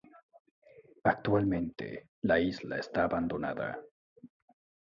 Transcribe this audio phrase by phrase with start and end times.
[1.03, 3.79] Actualmente, la isla está abandonada.